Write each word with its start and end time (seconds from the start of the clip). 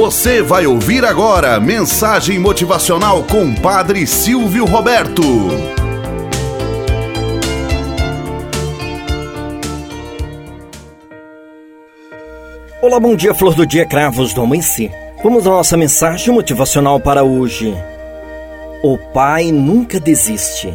Você 0.00 0.40
vai 0.40 0.66
ouvir 0.66 1.04
agora 1.04 1.60
mensagem 1.60 2.38
motivacional 2.38 3.22
com 3.24 3.54
Padre 3.54 4.06
Silvio 4.06 4.64
Roberto. 4.64 5.20
Olá, 12.80 12.98
bom 12.98 13.14
dia, 13.14 13.34
flor 13.34 13.54
do 13.54 13.66
dia, 13.66 13.84
cravos 13.84 14.32
do 14.32 14.40
amanhecer. 14.40 14.90
Vamos 15.22 15.46
à 15.46 15.50
nossa 15.50 15.76
mensagem 15.76 16.32
motivacional 16.32 16.98
para 16.98 17.22
hoje. 17.22 17.76
O 18.82 18.96
pai 19.12 19.52
nunca 19.52 20.00
desiste. 20.00 20.72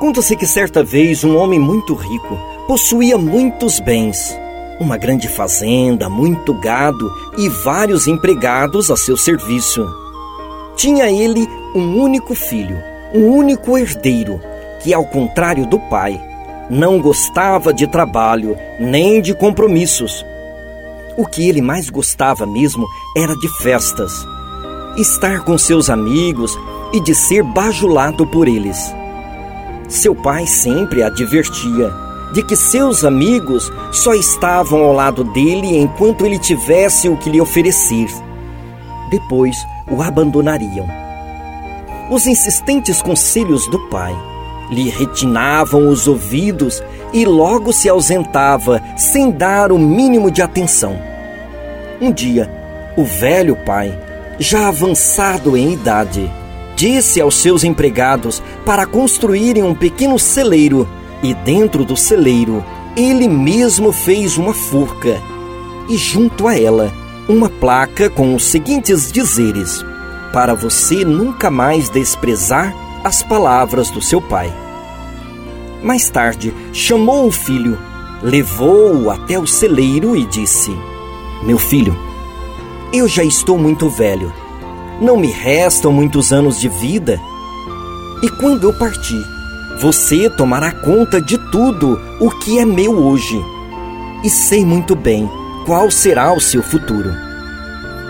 Conta-se 0.00 0.34
que 0.34 0.46
certa 0.46 0.82
vez 0.82 1.24
um 1.24 1.36
homem 1.36 1.58
muito 1.58 1.92
rico 1.92 2.40
possuía 2.66 3.18
muitos 3.18 3.78
bens 3.80 4.34
uma 4.80 4.96
grande 4.96 5.28
fazenda, 5.28 6.08
muito 6.08 6.52
gado 6.54 7.10
e 7.36 7.48
vários 7.48 8.06
empregados 8.06 8.90
a 8.90 8.96
seu 8.96 9.16
serviço. 9.16 9.86
Tinha 10.76 11.10
ele 11.10 11.48
um 11.74 12.00
único 12.00 12.34
filho, 12.34 12.76
um 13.14 13.28
único 13.28 13.78
herdeiro, 13.78 14.40
que, 14.82 14.92
ao 14.92 15.04
contrário 15.04 15.66
do 15.66 15.78
pai, 15.78 16.20
não 16.68 17.00
gostava 17.00 17.72
de 17.72 17.86
trabalho 17.86 18.56
nem 18.80 19.20
de 19.20 19.34
compromissos. 19.34 20.24
O 21.16 21.26
que 21.26 21.48
ele 21.48 21.60
mais 21.60 21.90
gostava 21.90 22.46
mesmo 22.46 22.86
era 23.16 23.36
de 23.36 23.48
festas, 23.62 24.26
estar 24.96 25.44
com 25.44 25.58
seus 25.58 25.90
amigos 25.90 26.58
e 26.92 27.00
de 27.00 27.14
ser 27.14 27.42
bajulado 27.42 28.26
por 28.26 28.48
eles. 28.48 28.92
Seu 29.88 30.14
pai 30.14 30.46
sempre 30.46 31.02
a 31.02 31.10
divertia 31.10 31.92
de 32.32 32.42
que 32.42 32.56
seus 32.56 33.04
amigos 33.04 33.70
só 33.92 34.14
estavam 34.14 34.82
ao 34.82 34.92
lado 34.92 35.22
dele 35.22 35.76
enquanto 35.76 36.24
ele 36.24 36.38
tivesse 36.38 37.08
o 37.08 37.16
que 37.16 37.30
lhe 37.30 37.40
oferecer. 37.40 38.08
Depois 39.10 39.56
o 39.90 40.02
abandonariam. 40.02 40.86
Os 42.10 42.26
insistentes 42.26 43.02
conselhos 43.02 43.68
do 43.68 43.78
pai 43.88 44.14
lhe 44.70 44.88
retinavam 44.88 45.88
os 45.88 46.08
ouvidos 46.08 46.82
e 47.12 47.26
logo 47.26 47.72
se 47.72 47.88
ausentava 47.88 48.82
sem 48.96 49.30
dar 49.30 49.70
o 49.70 49.78
mínimo 49.78 50.30
de 50.30 50.40
atenção. 50.40 50.98
Um 52.00 52.10
dia, 52.10 52.50
o 52.96 53.04
velho 53.04 53.56
pai, 53.66 53.96
já 54.38 54.68
avançado 54.68 55.56
em 55.56 55.74
idade, 55.74 56.30
disse 56.74 57.20
aos 57.20 57.36
seus 57.36 57.64
empregados 57.64 58.42
para 58.64 58.86
construírem 58.86 59.62
um 59.62 59.74
pequeno 59.74 60.18
celeiro 60.18 60.88
e 61.22 61.32
dentro 61.34 61.84
do 61.84 61.96
celeiro, 61.96 62.64
ele 62.96 63.28
mesmo 63.28 63.92
fez 63.92 64.36
uma 64.36 64.52
forca, 64.52 65.20
e 65.88 65.96
junto 65.96 66.46
a 66.46 66.58
ela, 66.58 66.92
uma 67.28 67.48
placa 67.48 68.10
com 68.10 68.34
os 68.34 68.44
seguintes 68.44 69.10
dizeres: 69.10 69.84
Para 70.32 70.54
você 70.54 71.04
nunca 71.04 71.50
mais 71.50 71.88
desprezar 71.88 72.74
as 73.04 73.22
palavras 73.22 73.90
do 73.90 74.02
seu 74.02 74.20
pai. 74.20 74.52
Mais 75.82 76.08
tarde, 76.10 76.54
chamou 76.72 77.26
o 77.26 77.32
filho, 77.32 77.78
levou-o 78.22 79.10
até 79.10 79.38
o 79.38 79.46
celeiro 79.46 80.16
e 80.16 80.24
disse: 80.26 80.70
Meu 81.42 81.58
filho, 81.58 81.96
eu 82.92 83.08
já 83.08 83.24
estou 83.24 83.58
muito 83.58 83.88
velho. 83.88 84.32
Não 85.00 85.16
me 85.16 85.28
restam 85.28 85.92
muitos 85.92 86.32
anos 86.32 86.60
de 86.60 86.68
vida. 86.68 87.20
E 88.22 88.28
quando 88.28 88.68
eu 88.68 88.78
partir, 88.78 89.31
você 89.82 90.30
tomará 90.30 90.70
conta 90.70 91.20
de 91.20 91.36
tudo 91.36 92.00
o 92.20 92.30
que 92.30 92.56
é 92.60 92.64
meu 92.64 92.96
hoje. 92.96 93.44
E 94.22 94.30
sei 94.30 94.64
muito 94.64 94.94
bem 94.94 95.28
qual 95.66 95.90
será 95.90 96.32
o 96.32 96.40
seu 96.40 96.62
futuro. 96.62 97.10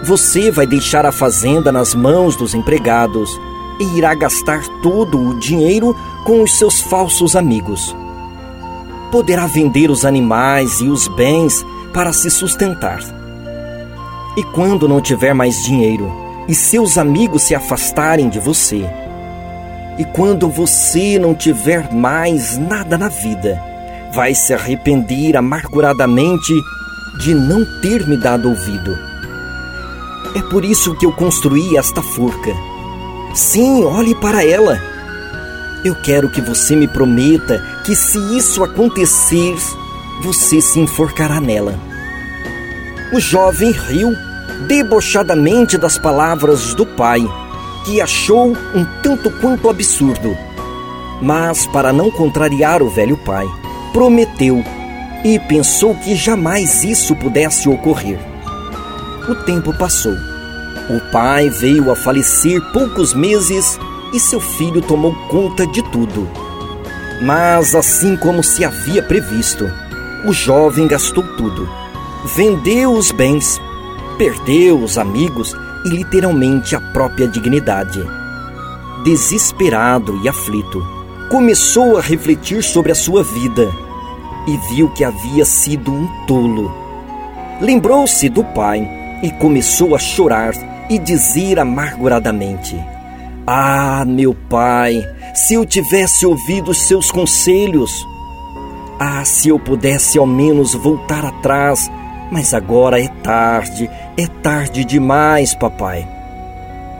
Você 0.04 0.50
vai 0.50 0.66
deixar 0.66 1.06
a 1.06 1.10
fazenda 1.10 1.72
nas 1.72 1.94
mãos 1.94 2.36
dos 2.36 2.52
empregados 2.52 3.30
e 3.80 3.96
irá 3.96 4.14
gastar 4.14 4.60
todo 4.82 5.18
o 5.18 5.38
dinheiro 5.38 5.96
com 6.26 6.42
os 6.42 6.58
seus 6.58 6.78
falsos 6.82 7.34
amigos. 7.34 7.96
Poderá 9.10 9.46
vender 9.46 9.90
os 9.90 10.04
animais 10.04 10.78
e 10.80 10.88
os 10.88 11.08
bens 11.08 11.64
para 11.94 12.12
se 12.12 12.30
sustentar. 12.30 13.00
E 14.36 14.42
quando 14.42 14.86
não 14.86 15.00
tiver 15.00 15.32
mais 15.32 15.64
dinheiro 15.64 16.12
e 16.46 16.54
seus 16.54 16.98
amigos 16.98 17.44
se 17.44 17.54
afastarem 17.54 18.28
de 18.28 18.38
você, 18.38 18.86
e 20.02 20.04
quando 20.04 20.48
você 20.48 21.16
não 21.16 21.32
tiver 21.32 21.92
mais 21.92 22.58
nada 22.58 22.98
na 22.98 23.06
vida, 23.06 23.56
vai 24.12 24.34
se 24.34 24.52
arrepender 24.52 25.36
amarguradamente 25.36 26.52
de 27.20 27.32
não 27.32 27.64
ter 27.80 28.04
me 28.08 28.16
dado 28.16 28.48
ouvido. 28.48 28.98
É 30.34 30.42
por 30.50 30.64
isso 30.64 30.96
que 30.96 31.06
eu 31.06 31.12
construí 31.12 31.76
esta 31.76 32.02
forca. 32.02 32.50
Sim, 33.32 33.84
olhe 33.84 34.12
para 34.16 34.44
ela. 34.44 34.76
Eu 35.84 35.94
quero 36.02 36.28
que 36.28 36.40
você 36.40 36.74
me 36.74 36.88
prometa 36.88 37.62
que, 37.86 37.94
se 37.94 38.18
isso 38.36 38.64
acontecer, 38.64 39.54
você 40.20 40.60
se 40.60 40.80
enforcará 40.80 41.40
nela. 41.40 41.78
O 43.12 43.20
jovem 43.20 43.70
riu 43.70 44.16
debochadamente 44.66 45.78
das 45.78 45.96
palavras 45.96 46.74
do 46.74 46.84
pai 46.84 47.24
que 47.84 48.00
achou 48.00 48.56
um 48.74 48.84
tanto 49.02 49.30
quanto 49.40 49.68
absurdo. 49.68 50.36
Mas, 51.20 51.66
para 51.66 51.92
não 51.92 52.10
contrariar 52.10 52.82
o 52.82 52.88
velho 52.88 53.16
pai, 53.16 53.46
prometeu 53.92 54.64
e 55.24 55.38
pensou 55.38 55.94
que 55.94 56.16
jamais 56.16 56.82
isso 56.82 57.14
pudesse 57.16 57.68
ocorrer. 57.68 58.18
O 59.28 59.34
tempo 59.44 59.72
passou. 59.76 60.14
O 60.90 61.12
pai 61.12 61.48
veio 61.48 61.90
a 61.92 61.96
falecer 61.96 62.60
poucos 62.72 63.14
meses 63.14 63.78
e 64.12 64.18
seu 64.18 64.40
filho 64.40 64.82
tomou 64.82 65.14
conta 65.28 65.66
de 65.66 65.82
tudo. 65.90 66.28
Mas, 67.22 67.74
assim 67.74 68.16
como 68.16 68.42
se 68.42 68.64
havia 68.64 69.02
previsto, 69.02 69.70
o 70.24 70.32
jovem 70.32 70.88
gastou 70.88 71.22
tudo. 71.36 71.68
Vendeu 72.34 72.92
os 72.92 73.12
bens, 73.12 73.60
perdeu 74.18 74.82
os 74.82 74.98
amigos 74.98 75.54
e 75.84 75.88
literalmente 75.88 76.74
a 76.76 76.80
própria 76.80 77.26
dignidade. 77.28 78.02
Desesperado 79.04 80.20
e 80.22 80.28
aflito, 80.28 80.84
começou 81.30 81.96
a 81.96 82.00
refletir 82.00 82.62
sobre 82.62 82.92
a 82.92 82.94
sua 82.94 83.22
vida 83.22 83.68
e 84.46 84.56
viu 84.74 84.88
que 84.90 85.04
havia 85.04 85.44
sido 85.44 85.92
um 85.92 86.06
tolo. 86.26 86.72
Lembrou-se 87.60 88.28
do 88.28 88.44
pai 88.44 88.88
e 89.22 89.30
começou 89.30 89.94
a 89.94 89.98
chorar 89.98 90.52
e 90.90 90.98
dizer 90.98 91.58
amarguradamente: 91.58 92.76
Ah, 93.46 94.04
meu 94.06 94.34
pai, 94.34 95.02
se 95.34 95.54
eu 95.54 95.64
tivesse 95.64 96.26
ouvido 96.26 96.74
seus 96.74 97.10
conselhos! 97.10 98.06
Ah, 98.98 99.24
se 99.24 99.48
eu 99.48 99.58
pudesse 99.58 100.18
ao 100.18 100.26
menos 100.26 100.74
voltar 100.74 101.24
atrás 101.24 101.90
mas 102.32 102.54
agora 102.54 102.98
é 102.98 103.08
tarde, 103.22 103.90
é 104.16 104.26
tarde 104.42 104.86
demais, 104.86 105.54
papai. 105.54 106.08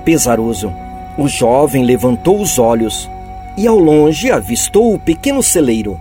Pesaroso, 0.05 0.71
o 1.17 1.27
jovem 1.27 1.87
levantou 1.87 2.39
os 2.39 2.59
olhos 2.59 3.09
e 3.57 3.67
ao 3.67 3.79
longe 3.79 4.31
avistou 4.31 4.93
o 4.93 4.99
pequeno 4.99 5.43
celeiro. 5.43 5.99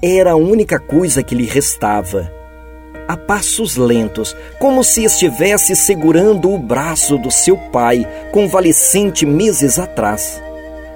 Era 0.00 0.32
a 0.32 0.36
única 0.36 0.80
coisa 0.80 1.22
que 1.22 1.34
lhe 1.34 1.44
restava. 1.44 2.32
A 3.06 3.18
passos 3.18 3.76
lentos, 3.76 4.34
como 4.58 4.82
se 4.82 5.04
estivesse 5.04 5.76
segurando 5.76 6.54
o 6.54 6.58
braço 6.58 7.18
do 7.18 7.30
seu 7.30 7.58
pai, 7.70 8.08
convalescente 8.32 9.26
meses 9.26 9.78
atrás. 9.78 10.42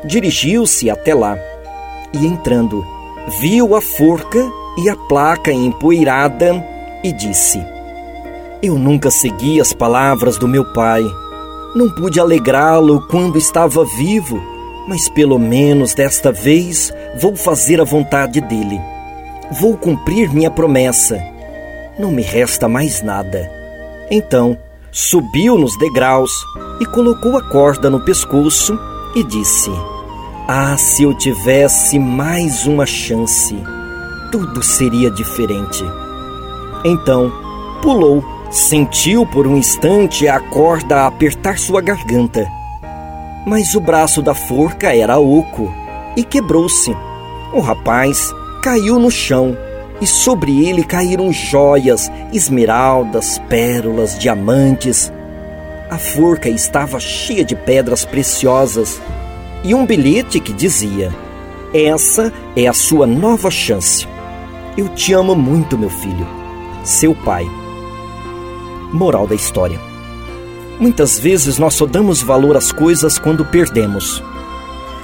Dirigiu-se 0.06 0.88
até 0.88 1.14
lá 1.14 1.38
e, 2.14 2.26
entrando, 2.26 2.82
viu 3.42 3.76
a 3.76 3.82
forca 3.82 4.42
e 4.78 4.88
a 4.88 4.96
placa 4.96 5.52
empoeirada 5.52 6.75
e 7.06 7.12
disse: 7.12 7.64
Eu 8.62 8.76
nunca 8.76 9.10
segui 9.10 9.60
as 9.60 9.72
palavras 9.72 10.36
do 10.38 10.48
meu 10.48 10.64
pai. 10.72 11.04
Não 11.74 11.88
pude 11.90 12.18
alegrá-lo 12.18 13.06
quando 13.08 13.38
estava 13.38 13.84
vivo, 13.96 14.42
mas 14.88 15.08
pelo 15.08 15.38
menos 15.38 15.94
desta 15.94 16.32
vez 16.32 16.92
vou 17.20 17.36
fazer 17.36 17.80
a 17.80 17.84
vontade 17.84 18.40
dele. 18.40 18.80
Vou 19.60 19.76
cumprir 19.76 20.32
minha 20.32 20.50
promessa. 20.50 21.22
Não 21.98 22.10
me 22.10 22.22
resta 22.22 22.68
mais 22.68 23.02
nada. 23.02 23.48
Então, 24.10 24.58
subiu 24.90 25.56
nos 25.56 25.78
degraus 25.78 26.32
e 26.80 26.86
colocou 26.86 27.36
a 27.36 27.42
corda 27.42 27.88
no 27.88 28.00
pescoço 28.00 28.76
e 29.14 29.22
disse: 29.22 29.70
Ah, 30.48 30.76
se 30.76 31.04
eu 31.04 31.14
tivesse 31.14 31.98
mais 31.98 32.66
uma 32.66 32.84
chance, 32.84 33.54
tudo 34.32 34.62
seria 34.62 35.10
diferente. 35.10 35.84
Então, 36.84 37.32
pulou, 37.82 38.24
sentiu 38.50 39.26
por 39.26 39.46
um 39.46 39.56
instante 39.56 40.28
a 40.28 40.40
corda 40.40 41.06
apertar 41.06 41.58
sua 41.58 41.80
garganta. 41.80 42.46
Mas 43.46 43.74
o 43.74 43.80
braço 43.80 44.22
da 44.22 44.34
forca 44.34 44.94
era 44.94 45.18
oco 45.18 45.72
e 46.16 46.24
quebrou-se. 46.24 46.96
O 47.52 47.60
rapaz 47.60 48.32
caiu 48.62 48.98
no 48.98 49.10
chão 49.10 49.56
e 50.00 50.06
sobre 50.06 50.66
ele 50.66 50.84
caíram 50.84 51.32
joias, 51.32 52.10
esmeraldas, 52.32 53.38
pérolas, 53.48 54.18
diamantes. 54.18 55.12
A 55.90 55.98
forca 55.98 56.48
estava 56.48 56.98
cheia 56.98 57.44
de 57.44 57.54
pedras 57.54 58.04
preciosas 58.04 59.00
e 59.62 59.74
um 59.74 59.86
bilhete 59.86 60.40
que 60.40 60.52
dizia: 60.52 61.14
Essa 61.72 62.32
é 62.56 62.66
a 62.66 62.72
sua 62.72 63.06
nova 63.06 63.50
chance. 63.50 64.06
Eu 64.76 64.88
te 64.88 65.12
amo 65.12 65.34
muito, 65.34 65.78
meu 65.78 65.90
filho. 65.90 66.45
Seu 66.86 67.16
pai. 67.16 67.50
Moral 68.92 69.26
da 69.26 69.34
história. 69.34 69.80
Muitas 70.78 71.18
vezes 71.18 71.58
nós 71.58 71.74
só 71.74 71.84
damos 71.84 72.22
valor 72.22 72.56
às 72.56 72.70
coisas 72.70 73.18
quando 73.18 73.44
perdemos. 73.44 74.22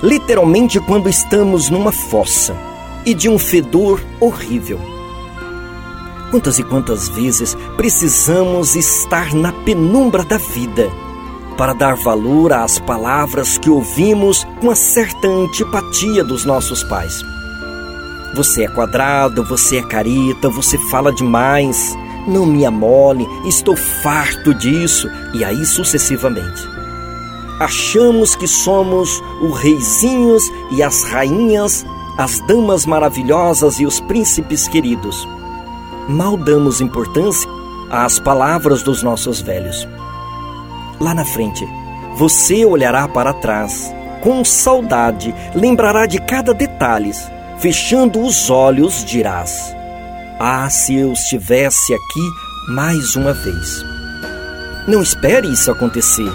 Literalmente 0.01 0.79
quando 0.79 1.09
estamos 1.09 1.71
numa 1.71 1.91
fossa 1.91 2.55
e 3.05 3.13
de 3.13 3.29
um 3.29 3.37
fedor 3.37 4.01
horrível. 4.21 4.79
Quantas 6.31 6.61
e 6.61 6.63
quantas 6.63 7.09
vezes 7.09 7.57
precisamos 7.77 8.77
estar 8.77 9.35
na 9.35 9.51
penumbra 9.51 10.23
da 10.23 10.39
vida 10.39 10.89
para 11.59 11.73
dar 11.73 11.97
valor 11.97 12.53
às 12.53 12.79
palavras 12.79 13.59
que 13.59 13.69
ouvimos 13.69 14.45
com 14.61 14.69
uma 14.69 14.77
certa 14.77 15.27
antipatia 15.27 16.23
dos 16.23 16.45
nossos 16.45 16.85
pais. 16.85 17.25
Você 18.35 18.65
é 18.65 18.69
quadrado, 18.69 19.45
você 19.45 19.79
é 19.79 19.83
careta, 19.83 20.49
você 20.49 20.79
fala 20.91 21.13
demais, 21.13 21.95
não 22.27 22.47
me 22.47 22.65
amole, 22.65 23.27
estou 23.45 23.77
farto 23.77 24.55
disso, 24.55 25.09
e 25.35 25.45
aí 25.45 25.65
sucessivamente. 25.67 26.67
Achamos 27.61 28.35
que 28.35 28.49
somos 28.49 29.23
os 29.43 29.59
reizinhos 29.61 30.43
e 30.71 30.83
as 30.83 31.03
rainhas, 31.05 31.85
as 32.17 32.41
damas 32.41 32.87
maravilhosas 32.87 33.79
e 33.79 33.87
os 33.87 34.01
príncipes 34.01 34.67
queridos. 34.67 35.29
Mal 36.09 36.37
damos 36.37 36.81
importância 36.81 37.49
às 37.91 38.19
palavras 38.19 38.83
dos 38.83 39.03
nossos 39.03 39.41
velhos. 39.41 39.87
Lá 40.99 41.15
na 41.15 41.25
frente, 41.25 41.69
você 42.17 42.65
olhará 42.65 43.07
para 43.07 43.33
trás, 43.35 43.95
com 44.23 44.45
saudade, 44.45 45.35
lembrará 45.55 46.07
de 46.07 46.21
cada 46.21 46.55
detalhe, 46.55 47.13
fechando 47.63 48.21
os 48.21 48.51
olhos, 48.51 49.05
dirás: 49.05 49.73
Ah, 50.39 50.69
se 50.69 50.97
eu 50.97 51.13
estivesse 51.13 51.95
aqui 51.95 52.73
mais 52.75 53.15
uma 53.15 53.33
vez. 53.33 53.85
Não 54.89 55.01
espere 55.01 55.51
isso 55.51 55.71
acontecer. 55.71 56.31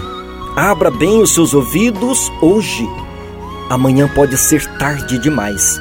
Abra 0.56 0.90
bem 0.90 1.20
os 1.20 1.34
seus 1.34 1.52
ouvidos 1.52 2.32
hoje. 2.40 2.88
Amanhã 3.68 4.08
pode 4.08 4.38
ser 4.38 4.66
tarde 4.78 5.18
demais. 5.18 5.78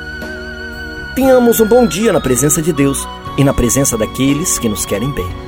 Tenhamos 1.16 1.62
um 1.62 1.66
bom 1.66 1.88
dia 1.88 2.12
na 2.12 2.20
presença 2.20 2.62
de 2.62 2.74
Deus 2.74 3.08
e 3.38 3.44
na 3.44 3.54
presença 3.54 3.98
daqueles 3.98 4.60
que 4.60 4.68
nos 4.68 4.86
querem 4.86 5.10
bem. 5.12 5.48